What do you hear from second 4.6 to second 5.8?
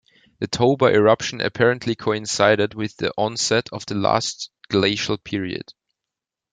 glacial period.